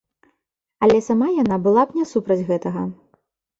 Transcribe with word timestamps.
Але 0.87 0.97
сама 1.09 1.27
яна 1.43 1.61
была 1.69 1.85
б 1.91 1.99
не 2.01 2.09
супраць 2.15 2.41
гэтага. 2.51 2.81